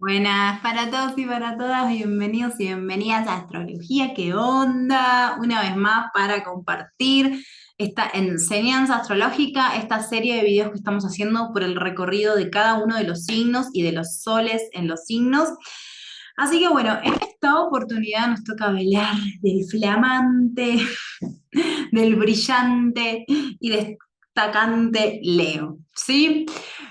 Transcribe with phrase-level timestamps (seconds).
[0.00, 5.36] Buenas para todos y para todas, bienvenidos y bienvenidas a Astrología, ¿qué onda?
[5.40, 7.44] Una vez más para compartir
[7.78, 12.74] esta enseñanza astrológica, esta serie de videos que estamos haciendo por el recorrido de cada
[12.74, 15.48] uno de los signos y de los soles en los signos.
[16.36, 20.78] Así que bueno, en esta oportunidad nos toca hablar del flamante,
[21.90, 23.70] del brillante y
[24.38, 26.46] destacante Leo, ¿sí?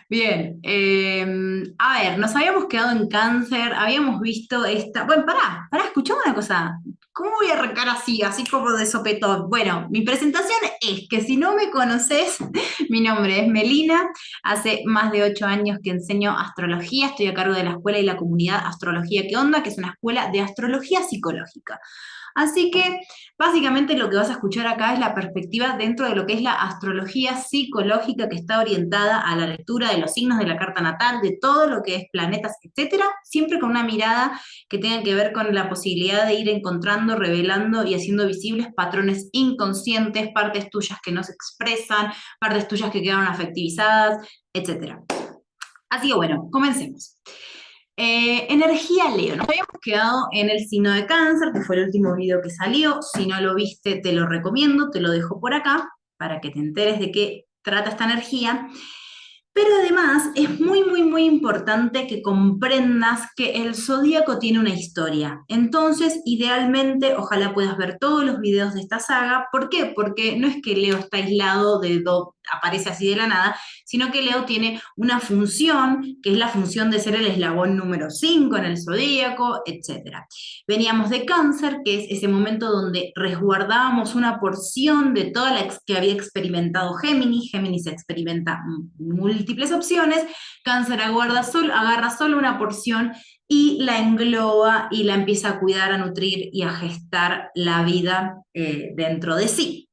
[0.09, 5.06] Bien, em, a ver, nos habíamos quedado en cáncer, habíamos visto esta.
[5.06, 6.78] Bueno, pará, pará, escuchame una cosa.
[7.14, 9.50] ¿Cómo voy a arrancar así, así como de sopetón?
[9.50, 12.37] Bueno, mi presentación es que si no me conoces,
[12.89, 14.09] mi nombre es Melina,
[14.43, 18.04] hace más de ocho años que enseño astrología, estoy a cargo de la escuela y
[18.04, 19.64] la comunidad Astrología ¿Qué onda?
[19.64, 21.79] que es una escuela de astrología psicológica.
[22.37, 23.00] Así que
[23.36, 26.43] básicamente lo que vas a escuchar acá es la perspectiva dentro de lo que es
[26.43, 30.83] la astrología psicológica que está orientada a la lectura de los signos de la carta
[30.83, 35.16] natal, de todo lo que es planetas, etcétera, siempre con una mirada que tenga que
[35.16, 41.00] ver con la posibilidad de ir encontrando, revelando y haciendo visibles patrones inconscientes, partes tuyas
[41.03, 45.02] que no se expresan, partes tuyas que quedaron afectivizadas, etcétera.
[45.90, 47.17] Así que bueno, comencemos.
[48.00, 52.16] Eh, energía Leo, nos habíamos quedado en el signo de cáncer, que fue el último
[52.16, 53.00] video que salió.
[53.02, 56.59] Si no lo viste, te lo recomiendo, te lo dejo por acá para que te
[56.59, 58.70] enteres de qué trata esta energía.
[59.52, 65.44] Pero además es muy, muy, muy importante que comprendas que el zodíaco tiene una historia.
[65.48, 69.48] Entonces, idealmente, ojalá puedas ver todos los videos de esta saga.
[69.52, 69.94] ¿Por qué?
[69.95, 74.12] Porque no es que Leo está aislado de dos, aparece así de la nada, sino
[74.12, 78.58] que Leo tiene una función, que es la función de ser el eslabón número 5
[78.58, 80.17] en el zodíaco, etc.
[80.68, 85.98] Veníamos de cáncer, que es ese momento donde resguardábamos una porción de toda la que
[85.98, 87.52] había experimentado Géminis.
[87.52, 88.62] Géminis experimenta
[88.98, 90.25] múltiples opciones,
[90.64, 93.14] cáncer aguarda solo, agarra solo una porción
[93.48, 98.42] y la engloba y la empieza a cuidar, a nutrir y a gestar la vida
[98.53, 99.90] eh, dentro de sí.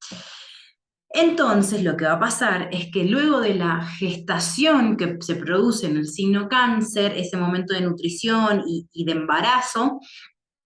[1.17, 5.87] Entonces lo que va a pasar es que luego de la gestación que se produce
[5.87, 10.01] en el signo cáncer, ese momento de nutrición y, de embarazo,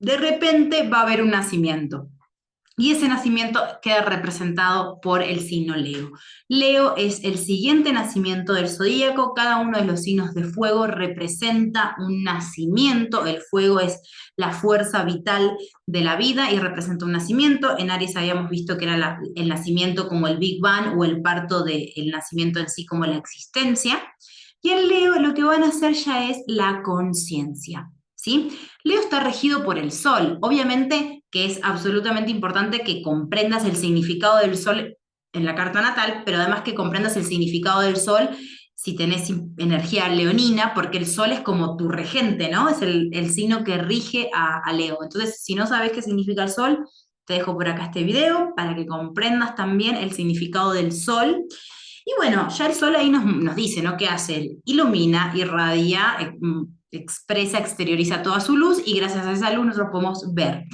[0.00, 2.08] de repente va a haber un nacimiento.
[2.78, 6.12] Y ese nacimiento queda representado por el signo Leo.
[6.46, 9.34] Leo es el siguiente nacimiento del zodíaco.
[9.34, 13.26] Cada uno de los signos de fuego representa un nacimiento.
[13.26, 14.00] El fuego es
[14.36, 17.76] la fuerza vital de la vida y representa un nacimiento.
[17.76, 21.64] En Aries habíamos visto que era el nacimiento como el Big Bang o el parto
[21.64, 24.00] del nacimiento en sí como la existencia.
[24.62, 27.90] Y en Leo lo que van a hacer ya es la conciencia.
[28.18, 28.58] ¿Sí?
[28.84, 30.38] Leo está regido por el Sol.
[30.42, 34.96] Obviamente que es absolutamente importante que comprendas el significado del sol
[35.32, 38.30] en la carta natal, pero además que comprendas el significado del sol
[38.74, 42.68] si tenés energía leonina, porque el sol es como tu regente, ¿no?
[42.68, 44.98] Es el, signo que rige a, Leo.
[45.02, 46.86] Entonces, si no sabes qué significa el sol,
[47.24, 51.44] te dejo por acá este video para que comprendas también el significado del sol.
[52.04, 53.96] Y bueno, ya el sol ahí nos, dice, ¿no?
[53.96, 54.58] ¿Qué hace?
[54.64, 60.34] Ilumina, irradia, mm, expresa, exterioriza toda su luz y gracias a esa luz nosotros podemos
[60.34, 60.64] ver.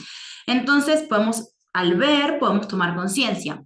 [0.46, 3.62] Entonces, podemos, al ver, podemos tomar conciencia.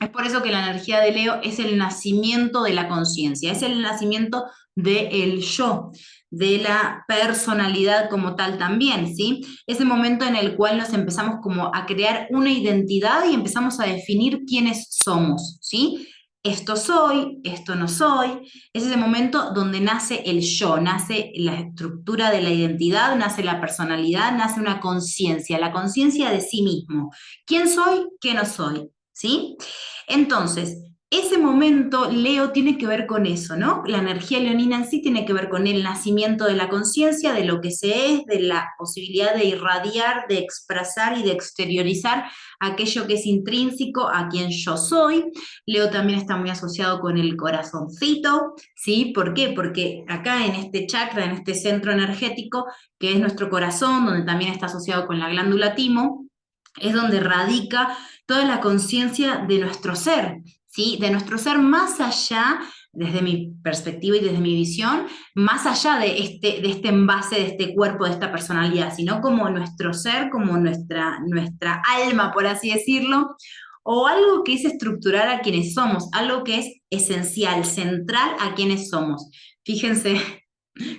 [0.00, 3.62] Es por eso que la energía de Leo es el nacimiento de la conciencia, es
[3.62, 4.44] el nacimiento
[4.74, 5.92] del yo,
[6.30, 9.46] de la personalidad como tal también, ¿sí?
[9.66, 13.86] Ese momento en el cual nos empezamos como a crear una identidad y empezamos a
[13.86, 16.08] definir quiénes somos, ¿sí?
[16.44, 22.30] Esto soy, esto no soy, es ese momento donde nace el yo, nace la estructura
[22.30, 27.10] de la identidad, nace la personalidad, nace una conciencia, la conciencia de sí mismo.
[27.46, 28.08] ¿Quién soy?
[28.20, 28.90] ¿Qué no soy?
[29.10, 29.56] ¿Sí?
[30.06, 30.82] Entonces,
[31.18, 33.82] ese momento, Leo, tiene que ver con eso, ¿no?
[33.86, 37.44] La energía leonina en sí tiene que ver con el nacimiento de la conciencia, de
[37.44, 42.24] lo que se es, de la posibilidad de irradiar, de expresar y de exteriorizar
[42.60, 45.24] aquello que es intrínseco a quien yo soy.
[45.66, 49.12] Leo también está muy asociado con el corazoncito, ¿sí?
[49.14, 49.52] ¿Por qué?
[49.54, 52.66] Porque acá en este chakra, en este centro energético,
[52.98, 56.24] que es nuestro corazón, donde también está asociado con la glándula timo,
[56.80, 57.96] es donde radica
[58.26, 60.38] toda la conciencia de nuestro ser,
[60.76, 62.60] de nuestro ser más allá,
[62.92, 67.46] desde mi perspectiva y desde mi visión, más allá de este, de este envase, de
[67.46, 72.72] este cuerpo, de esta personalidad, sino como nuestro ser, como nuestra, nuestra alma, por así
[72.72, 73.36] decirlo,
[73.84, 78.88] o algo que es estructural a quienes somos, algo que es esencial, central a quienes
[78.88, 79.30] somos.
[79.64, 80.43] Fíjense,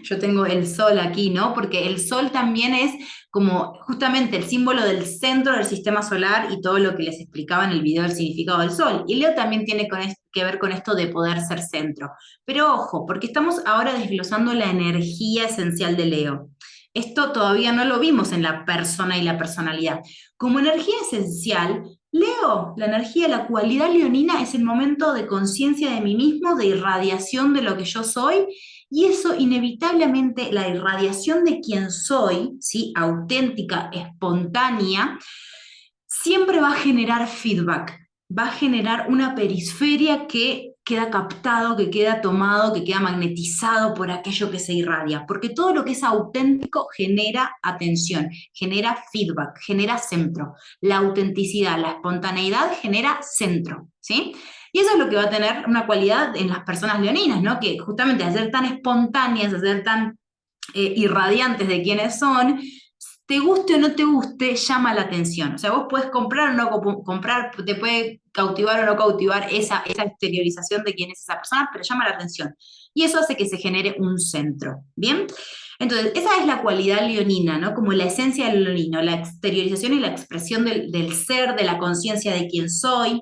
[0.04, 1.54] yo tengo el sol aquí, ¿no?
[1.54, 2.92] Porque el sol también es
[3.30, 7.66] como justamente el símbolo del centro del sistema solar y todo lo que les explicaba
[7.66, 9.04] en el video del significado del sol.
[9.08, 9.90] Y Leo también tiene
[10.32, 12.12] que ver con esto de poder ser centro.
[12.46, 16.50] Pero ojo, porque estamos ahora desglosando la energía esencial de Leo.
[16.94, 20.00] Esto todavía no lo vimos en la persona y la personalidad.
[20.38, 21.84] Como energía esencial,
[22.14, 26.68] Leo, la energía, la cualidad leonina es el momento de conciencia de mí mismo, de
[26.68, 28.46] irradiación de lo que yo soy,
[28.90, 32.94] y eso inevitablemente, la irradiación de quien soy, ¿sí?
[32.96, 35.18] auténtica, espontánea,
[36.08, 38.00] siempre va a generar feedback,
[38.30, 44.12] va a generar una perisferia que queda captado, que queda tomado, que queda magnetizado por
[44.12, 49.98] aquello que se irradia, porque todo lo que es auténtico genera atención, genera feedback, genera
[49.98, 50.54] centro.
[50.82, 54.36] La autenticidad, la espontaneidad genera centro, ¿sí?
[54.72, 57.60] Y eso es lo que va a tener una cualidad en las personas leoninas, ¿no?
[57.60, 60.20] Que justamente al ser tan espontáneas, al ser tan
[60.74, 62.62] eh, irradiantes de quienes son,
[63.28, 65.56] te guste o no te guste, llama la atención.
[65.56, 66.70] O sea, vos puedes comprar o no
[67.04, 71.70] comprar, te puede cautivar o no cautivar esa, esa exteriorización de quién es esa persona,
[71.72, 72.56] pero llama la atención.
[72.94, 74.84] Y eso hace que se genere un centro.
[74.96, 75.26] ¿Bien?
[75.80, 77.74] Entonces, esa es la cualidad leonina, ¿no?
[77.74, 82.34] Como la esencia del leonino, la exteriorización y la expresión del, ser, de la conciencia
[82.34, 83.22] de quién soy.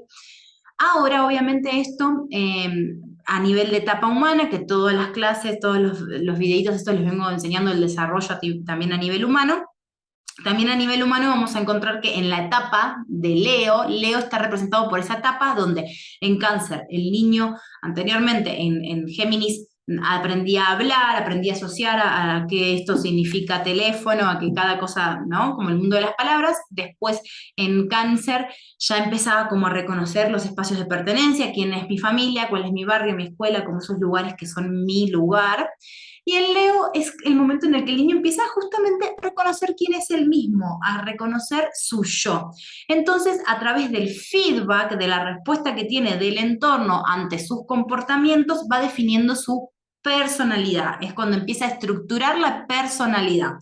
[0.77, 6.01] Ahora, obviamente, esto em, a nivel de etapa humana, que todas las clases, todos los,
[6.01, 9.63] los videitos, esto les vengo enseñando el desarrollo también a nivel humano.
[10.43, 14.39] También a nivel humano vamos a encontrar que en la etapa de Leo, Leo está
[14.39, 15.85] representado por esa etapa donde
[16.21, 19.67] en cáncer el niño anteriormente en, en Géminis
[20.03, 24.79] aprendía a hablar, aprendía a asociar a, a, que esto significa teléfono, a que cada
[24.79, 25.55] cosa, ¿no?
[25.55, 26.57] Como el mundo de las palabras.
[26.69, 27.21] Después
[27.55, 28.47] en cáncer
[28.79, 32.71] ya empezaba como a reconocer los espacios de pertenencia, quién es mi familia, cuál es
[32.71, 35.69] mi barrio, mi escuela, como esos lugares que son mi lugar.
[36.25, 39.75] Y el Leo es el momento en el que el niño empieza justamente a reconocer
[39.77, 42.51] quién es el mismo, a reconocer su yo.
[42.87, 48.65] Entonces, a través del feedback, de la respuesta que tiene del entorno ante sus comportamientos,
[48.71, 49.69] va definiendo su
[50.01, 50.95] personalidad.
[51.01, 53.53] Es cuando empieza a estructurar la personalidad.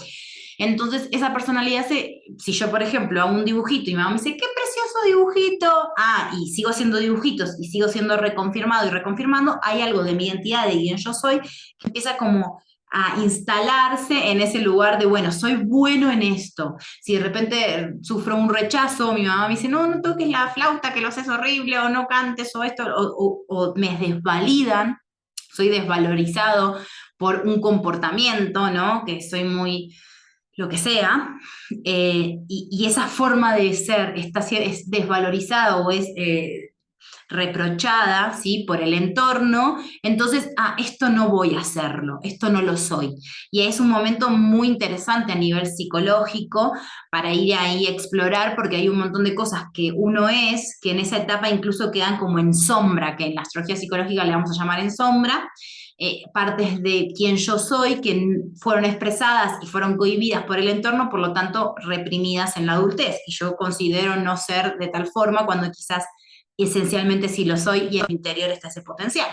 [0.64, 4.18] Entonces, esa personalidad se, si yo, por ejemplo, hago un dibujito y mi mamá me
[4.18, 5.68] dice, qué precioso dibujito,
[5.98, 10.28] ah, y sigo haciendo dibujitos y sigo siendo reconfirmado y reconfirmando, hay algo de mi
[10.28, 12.62] identidad, de quién yo soy, que empieza como
[12.92, 16.76] a instalarse en ese lugar de, bueno, soy bueno en esto.
[17.02, 20.94] Si de repente sufro un rechazo, mi mamá me dice, no, no toques la flauta,
[20.94, 25.00] que lo haces horrible, o no cantes, o esto, o, o me desvalidan,
[25.34, 26.78] soy desvalorizado
[27.18, 29.04] por un comportamiento, ¿no?
[29.08, 29.96] Que soy muy
[30.62, 31.36] lo que sea,
[31.84, 36.72] eh, y, esa forma de ser está, es desvalorizada o es eh,
[37.32, 38.66] reprochada ¿sí?
[38.68, 43.16] por el entorno, entonces, ah, esto no voy a hacerlo, esto no lo soy.
[43.50, 46.74] Y es un momento muy interesante a nivel psicológico
[47.10, 50.92] para ir ahí a explorar, porque hay un montón de cosas que uno es, que
[50.92, 54.52] en esa etapa incluso quedan como en sombra, que en la astrología psicológica le vamos
[54.52, 55.50] a llamar en sombra,
[56.04, 61.12] eh, partes de quien yo soy que fueron expresadas y fueron cohibidas por el entorno,
[61.12, 63.18] por lo tanto reprimidas en la adultez.
[63.28, 66.04] Y yo considero no ser de tal forma cuando quizás
[66.58, 69.30] esencialmente sí lo soy y en mi interior está ese potencial.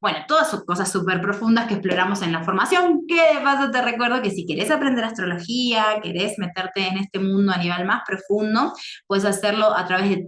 [0.00, 3.82] Bueno, todas son cosas súper profundas que exploramos en la formación, que de paso te
[3.82, 8.72] recuerdo que si querés aprender astrología, querés meterte en este mundo a nivel más profundo,
[9.06, 10.26] puedes hacerlo a través de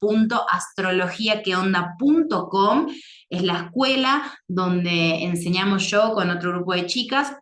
[0.00, 2.86] www.astrologiaqueonda.com.
[3.28, 7.34] Es la escuela donde enseñamos yo con otro grupo de chicas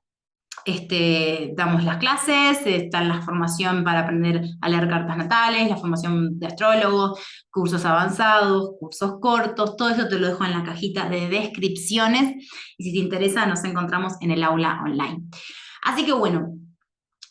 [0.64, 6.38] este, damos las clases, está la formación para aprender a leer cartas natales, la formación
[6.38, 7.20] de astrólogos,
[7.50, 12.44] cursos avanzados, cursos cortos, todo eso te lo dejo en la cajita de descripciones
[12.76, 15.24] y si te interesa nos encontramos en el aula online.
[15.82, 16.54] Así que bueno,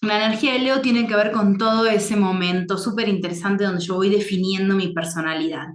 [0.01, 3.95] la energía de Leo tiene que ver con todo ese momento súper interesante donde yo
[3.95, 5.67] voy definiendo mi personalidad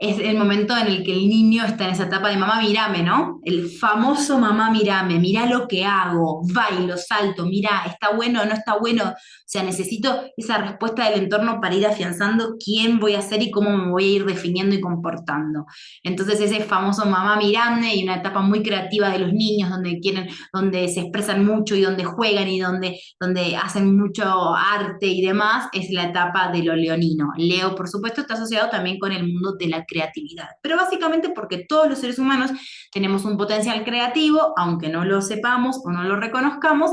[0.00, 3.02] es el momento en el que el niño está en esa etapa de mamá, mirame,
[3.02, 3.40] ¿no?
[3.44, 8.78] El famoso mamá, mirame, mira lo que hago, bailo, salto, mira, está bueno no está
[8.78, 9.04] bueno.
[9.04, 13.50] O sea, necesito esa respuesta del entorno para ir afianzando quién voy a ser y
[13.50, 15.64] cómo me voy a ir definiendo y comportando.
[16.02, 20.28] Entonces, ese famoso mamá, mirame y una etapa muy creativa de los niños donde quieren,
[20.52, 25.68] donde se expresan mucho y donde juegan y donde, donde hacen mucho arte y demás,
[25.72, 27.32] es la etapa de lo leonino.
[27.36, 30.48] Leo, por supuesto, está asociado también con el mundo de la creatividad.
[30.62, 32.52] Pero básicamente porque todos los seres humanos
[32.92, 36.92] tenemos un potencial creativo, aunque no lo sepamos o no lo reconozcamos,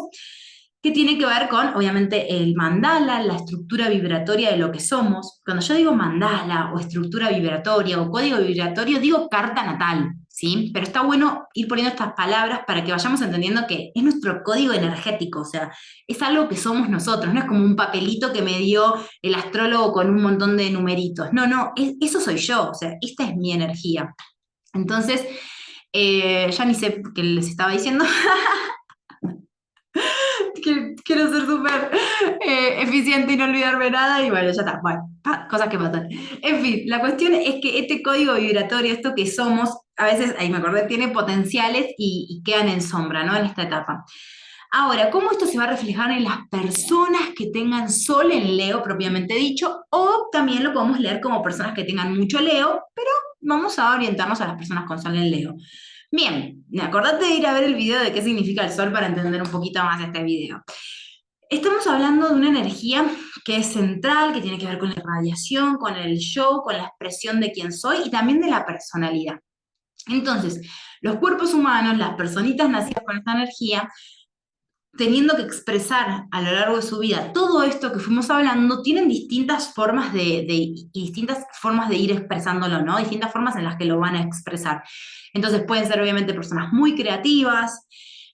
[0.81, 5.41] que tiene que ver con, obviamente, el mandala, la estructura vibratoria de lo que somos.
[5.43, 10.11] Cuando yo digo mandala o estructura vibratoria o código vibratorio, digo carta natal.
[10.35, 10.69] ¿Sí?
[10.73, 14.73] Pero está bueno ir poniendo estas palabras para que vayamos entendiendo que es nuestro código
[14.73, 15.71] energético, o sea,
[16.05, 19.93] es algo que somos nosotros, no es como un papelito que me dio el astrólogo
[19.93, 21.31] con un montón de numeritos.
[21.31, 24.13] No, no, eso soy yo, o sea, esta es mi energía.
[24.73, 25.25] Entonces,
[25.93, 28.03] eh, ya ni sé qué les estaba diciendo.
[31.05, 31.91] quiero ser súper
[32.45, 35.09] eh, eficiente y no olvidarme nada y bueno, ya está, bueno,
[35.49, 36.09] cosas que pasan.
[36.41, 40.49] En fin, la cuestión es que este código vibratorio, esto que somos, a veces, ahí
[40.49, 43.35] me acordé, tiene potenciales y, y quedan en sombra, ¿no?
[43.35, 44.05] En esta etapa.
[44.71, 48.83] Ahora, ¿cómo esto se va a reflejar en las personas que tengan sol en Leo
[48.83, 49.85] propiamente dicho?
[49.89, 53.09] O también lo podemos leer como personas que tengan mucho Leo, pero
[53.39, 55.55] vamos a orientarnos a las personas con sol en Leo.
[56.11, 59.41] Bien, acordate de ir a ver el video de qué significa el sol para entender
[59.41, 60.61] un poquito más este video.
[61.49, 63.05] Estamos hablando de una energía
[63.45, 66.85] que es central, que tiene que ver con la radiación, con el yo, con la
[66.85, 69.39] expresión de quién soy y también de la personalidad.
[70.07, 70.61] Entonces,
[71.01, 73.89] los cuerpos humanos, las personitas nacidas con esta energía,
[74.97, 79.09] teniendo que expresar a lo largo de su vida todo esto que fuimos hablando, tienen
[79.09, 80.45] distintas formas de,
[80.93, 82.97] distintas formas de ir expresándolo, ¿no?
[82.97, 84.83] Distintas formas en las que lo van a expresar.
[85.33, 87.87] Entonces pueden ser obviamente personas muy creativas,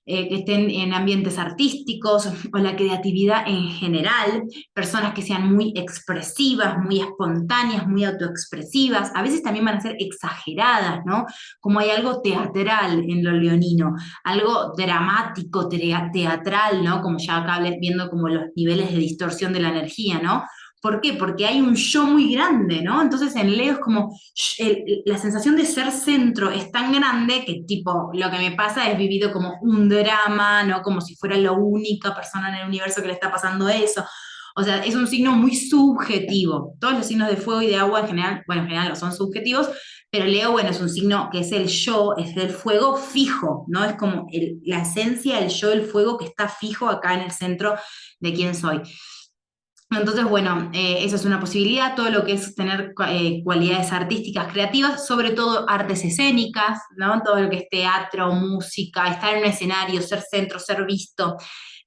[0.05, 4.43] eh, que estén en ambientes artísticos o la creatividad en general,
[4.73, 9.95] personas que sean muy expresivas, muy espontáneas, muy autoexpresivas, a veces también van a ser
[9.99, 11.25] exageradas, ¿no?
[11.59, 13.93] Como hay algo teatral en lo leonino,
[14.23, 17.01] algo dramático, teatral, ¿no?
[17.01, 20.43] Como ya acá viendo como los niveles de distorsión de la energía, ¿no?
[20.81, 21.13] ¿Por qué?
[21.13, 23.01] Porque hay un yo muy grande, ¿no?
[23.01, 24.17] Entonces en Leo es como
[25.05, 28.97] la sensación de ser centro es tan grande que tipo lo que me pasa es
[28.97, 30.81] vivido como un drama, ¿no?
[30.81, 34.03] Como si fuera la única persona en el universo que le está pasando eso.
[34.55, 36.75] O sea, es un signo muy subjetivo.
[36.79, 39.13] Todos los signos de fuego y de agua en general, bueno, en general no son
[39.13, 39.69] subjetivos,
[40.09, 43.85] pero Leo, bueno, es un signo que es el yo, es el fuego fijo, ¿no?
[43.85, 44.27] Es como
[44.63, 47.75] la esencia del yo, el fuego que está fijo acá en el centro
[48.19, 48.81] de quién soy.
[49.91, 54.51] Entonces, bueno, eh, eso es una posibilidad, todo lo que es tener eh, cualidades artísticas,
[54.51, 57.21] creativas, sobre todo artes escénicas, ¿no?
[57.21, 61.35] Todo lo que es teatro, música, estar en un escenario, ser centro, ser visto.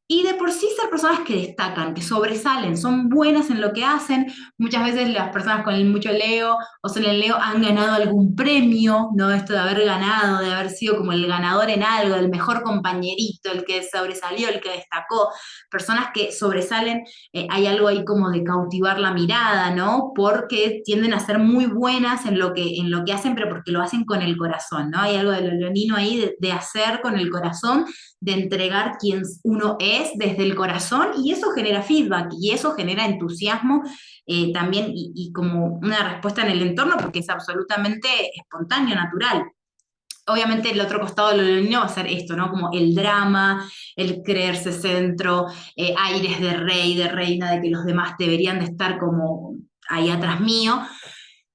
[0.06, 3.86] Y de por sí ser personas que destacan, que sobresalen, son buenas en lo que
[3.86, 4.26] hacen.
[4.58, 8.36] Muchas veces las personas con el mucho Leo o son el Leo han ganado algún
[8.36, 9.30] premio, ¿no?
[9.30, 13.50] Esto de haber ganado, de haber sido como el ganador en algo, el mejor compañerito,
[13.50, 15.30] el que sobresalió, el que destacó.
[15.70, 20.12] Personas que sobresalen, eh, hay algo ahí como de cautivar la mirada, ¿no?
[20.14, 23.72] Porque tienden a ser muy buenas en lo que, en lo que hacen, pero porque
[23.72, 25.00] lo hacen con el corazón, ¿no?
[25.00, 27.86] Hay algo de lo leonino ahí de, de hacer con el corazón,
[28.20, 33.04] de entregar quien uno es desde el corazón y eso genera feedback y eso genera
[33.04, 33.82] entusiasmo
[34.26, 39.44] eh, también y, como una respuesta en el entorno porque es absolutamente espontáneo, natural.
[40.26, 42.48] Obviamente el otro costado de lo leonino va a ser esto, ¿no?
[42.50, 45.46] Como el drama, el creerse centro,
[45.76, 49.56] eh, aires de rey, de reina, de que los demás deberían de estar como
[49.90, 50.80] ahí atrás mío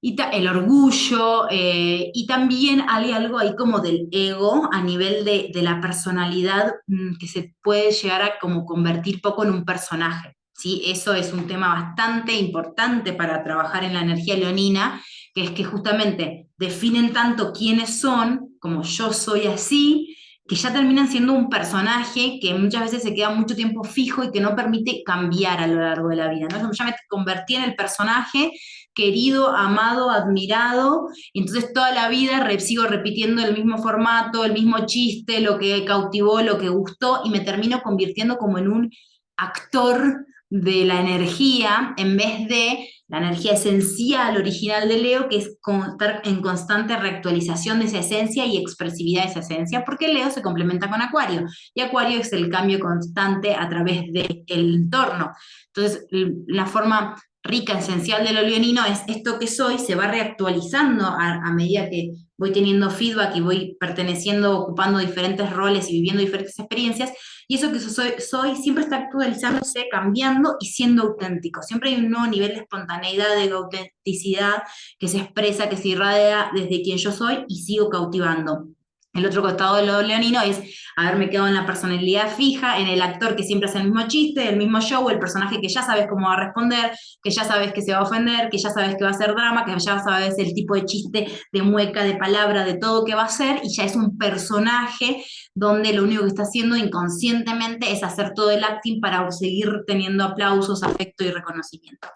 [0.02, 5.50] y el orgullo, eh, y también hay algo ahí como del ego a nivel de,
[5.62, 10.38] la personalidad mm, que se puede llegar a como convertir poco en un personaje.
[10.54, 10.82] ¿sí?
[10.86, 15.02] Eso es un tema bastante importante para trabajar en la energía leonina,
[15.34, 20.16] que es que justamente definen tanto quiénes son, como yo soy así,
[20.48, 24.32] que ya terminan siendo un personaje que muchas veces se queda mucho tiempo fijo y
[24.32, 26.48] que no permite cambiar a lo largo de la vida.
[26.48, 26.72] ¿no?
[26.72, 28.50] Ya me convertí en el personaje
[28.94, 35.40] querido, amado, admirado, entonces toda la vida sigo repitiendo el mismo formato, el mismo chiste,
[35.40, 38.90] lo que cautivó, lo que gustó, y me termino convirtiendo como en un
[39.36, 45.46] actor de la energía en vez de la energía esencial, original de Leo, que es
[45.46, 50.42] estar en constante reactualización de esa esencia y expresividad de esa esencia, porque Leo se
[50.42, 51.44] complementa con Acuario,
[51.74, 55.32] y Acuario es el cambio constante a través del entorno.
[55.74, 56.06] Entonces,
[56.46, 61.52] la forma rica, esencial de lo leonino es esto que soy, se va reactualizando a,
[61.52, 67.12] medida que voy teniendo feedback y voy perteneciendo, ocupando diferentes roles y viviendo diferentes experiencias,
[67.48, 71.62] y eso que soy, soy siempre está actualizándose, cambiando y siendo auténtico.
[71.62, 74.62] Siempre hay un nuevo nivel de espontaneidad, de autenticidad
[74.98, 78.68] que se expresa, que se irradia desde quien yo soy y sigo cautivando.
[79.12, 80.60] El otro costado de lo leonino es
[80.96, 84.48] haberme quedado en la personalidad fija, en el actor que siempre hace el mismo chiste,
[84.48, 87.72] el mismo show, el personaje que ya sabes cómo va a responder, que ya sabes
[87.72, 89.98] que se va a ofender, que ya sabes que va a ser drama, que ya
[89.98, 93.60] sabes el tipo de chiste, de mueca, de palabra, de todo que va a ser,
[93.64, 95.24] y ya es un personaje
[95.54, 100.22] donde lo único que está haciendo inconscientemente es hacer todo el acting para seguir teniendo
[100.22, 102.08] aplausos, afecto y reconocimiento.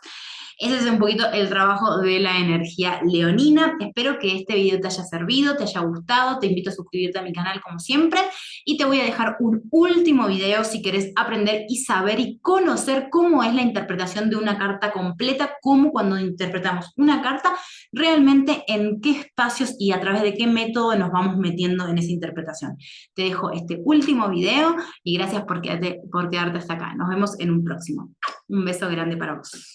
[0.58, 3.76] Ese es un poquito el trabajo de la energía leonina.
[3.80, 6.38] Espero que este video te haya servido, te haya gustado.
[6.38, 8.20] Te invito a suscribirte a mi canal como siempre.
[8.64, 13.08] Y te voy a dejar un último video si quieres aprender y saber y conocer
[13.10, 17.54] cómo es la interpretación de una carta completa, cómo cuando interpretamos una carta,
[17.92, 22.10] realmente en qué espacios y a través de qué método nos vamos metiendo en esa
[22.10, 22.76] interpretación.
[23.14, 26.94] Te dejo este último video y gracias por quedarte, por quedarte hasta acá.
[26.94, 28.10] Nos vemos en un próximo.
[28.48, 29.72] Un beso grande para vos.